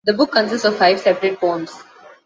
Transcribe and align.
The 0.03 0.13
book 0.13 0.31
consists 0.31 0.65
of 0.65 0.77
five 0.77 0.99
separate 0.99 1.39
poems. 1.39 1.71